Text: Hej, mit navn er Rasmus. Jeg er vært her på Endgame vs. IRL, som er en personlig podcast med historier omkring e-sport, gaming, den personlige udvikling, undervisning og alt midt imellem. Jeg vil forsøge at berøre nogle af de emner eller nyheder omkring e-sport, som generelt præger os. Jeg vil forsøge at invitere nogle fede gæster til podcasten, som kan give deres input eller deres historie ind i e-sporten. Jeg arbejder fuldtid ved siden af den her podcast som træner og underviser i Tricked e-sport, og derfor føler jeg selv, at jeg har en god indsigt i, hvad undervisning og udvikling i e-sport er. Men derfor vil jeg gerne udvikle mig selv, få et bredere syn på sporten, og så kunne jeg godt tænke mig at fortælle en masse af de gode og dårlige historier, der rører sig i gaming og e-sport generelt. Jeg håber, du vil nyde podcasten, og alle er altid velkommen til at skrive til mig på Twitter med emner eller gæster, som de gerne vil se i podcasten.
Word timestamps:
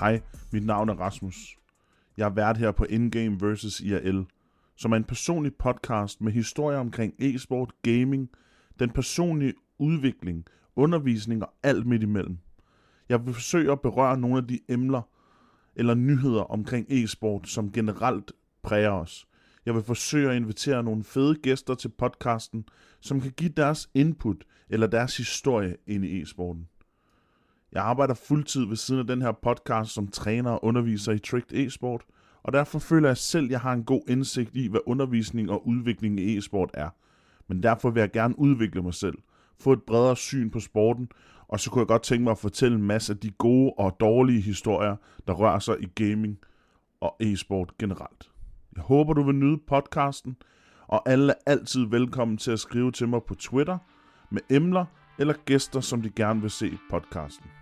Hej, 0.00 0.20
mit 0.52 0.66
navn 0.66 0.88
er 0.88 0.94
Rasmus. 0.94 1.56
Jeg 2.16 2.24
er 2.24 2.30
vært 2.30 2.56
her 2.56 2.72
på 2.72 2.86
Endgame 2.90 3.38
vs. 3.40 3.80
IRL, 3.80 4.22
som 4.76 4.92
er 4.92 4.96
en 4.96 5.04
personlig 5.04 5.54
podcast 5.54 6.20
med 6.20 6.32
historier 6.32 6.78
omkring 6.78 7.14
e-sport, 7.18 7.72
gaming, 7.82 8.30
den 8.78 8.90
personlige 8.90 9.54
udvikling, 9.78 10.44
undervisning 10.76 11.42
og 11.42 11.52
alt 11.62 11.86
midt 11.86 12.02
imellem. 12.02 12.38
Jeg 13.08 13.26
vil 13.26 13.34
forsøge 13.34 13.72
at 13.72 13.80
berøre 13.80 14.18
nogle 14.18 14.36
af 14.36 14.46
de 14.46 14.60
emner 14.68 15.02
eller 15.76 15.94
nyheder 15.94 16.42
omkring 16.42 16.86
e-sport, 16.90 17.48
som 17.48 17.72
generelt 17.72 18.32
præger 18.62 18.90
os. 18.90 19.28
Jeg 19.66 19.74
vil 19.74 19.82
forsøge 19.82 20.30
at 20.30 20.36
invitere 20.36 20.82
nogle 20.82 21.04
fede 21.04 21.34
gæster 21.34 21.74
til 21.74 21.88
podcasten, 21.88 22.64
som 23.00 23.20
kan 23.20 23.32
give 23.32 23.52
deres 23.56 23.90
input 23.94 24.44
eller 24.68 24.86
deres 24.86 25.16
historie 25.16 25.76
ind 25.86 26.04
i 26.04 26.22
e-sporten. 26.22 26.68
Jeg 27.72 27.82
arbejder 27.82 28.14
fuldtid 28.14 28.64
ved 28.66 28.76
siden 28.76 29.00
af 29.00 29.06
den 29.06 29.22
her 29.22 29.32
podcast 29.32 29.90
som 29.90 30.08
træner 30.08 30.50
og 30.50 30.64
underviser 30.64 31.12
i 31.12 31.18
Tricked 31.18 31.66
e-sport, 31.66 32.02
og 32.42 32.52
derfor 32.52 32.78
føler 32.78 33.08
jeg 33.08 33.16
selv, 33.16 33.44
at 33.44 33.50
jeg 33.50 33.60
har 33.60 33.72
en 33.72 33.84
god 33.84 34.02
indsigt 34.08 34.50
i, 34.56 34.68
hvad 34.68 34.80
undervisning 34.86 35.50
og 35.50 35.66
udvikling 35.66 36.20
i 36.20 36.36
e-sport 36.36 36.70
er. 36.74 36.88
Men 37.48 37.62
derfor 37.62 37.90
vil 37.90 38.00
jeg 38.00 38.10
gerne 38.10 38.38
udvikle 38.38 38.82
mig 38.82 38.94
selv, 38.94 39.18
få 39.60 39.72
et 39.72 39.82
bredere 39.82 40.16
syn 40.16 40.50
på 40.50 40.60
sporten, 40.60 41.08
og 41.48 41.60
så 41.60 41.70
kunne 41.70 41.80
jeg 41.80 41.88
godt 41.88 42.02
tænke 42.02 42.24
mig 42.24 42.30
at 42.30 42.38
fortælle 42.38 42.76
en 42.76 42.82
masse 42.82 43.12
af 43.12 43.18
de 43.18 43.30
gode 43.30 43.72
og 43.78 43.96
dårlige 44.00 44.40
historier, 44.40 44.96
der 45.26 45.32
rører 45.32 45.58
sig 45.58 45.76
i 45.80 45.86
gaming 45.86 46.38
og 47.00 47.16
e-sport 47.20 47.78
generelt. 47.78 48.30
Jeg 48.76 48.82
håber, 48.82 49.12
du 49.12 49.22
vil 49.22 49.34
nyde 49.34 49.58
podcasten, 49.68 50.36
og 50.86 51.08
alle 51.08 51.32
er 51.32 51.36
altid 51.46 51.86
velkommen 51.86 52.36
til 52.36 52.50
at 52.50 52.60
skrive 52.60 52.92
til 52.92 53.08
mig 53.08 53.20
på 53.28 53.34
Twitter 53.34 53.78
med 54.30 54.40
emner 54.50 54.84
eller 55.18 55.34
gæster, 55.44 55.80
som 55.80 56.02
de 56.02 56.10
gerne 56.10 56.40
vil 56.40 56.50
se 56.50 56.68
i 56.68 56.78
podcasten. 56.90 57.59